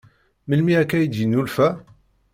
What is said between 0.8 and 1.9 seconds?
akka i d-yennulfa?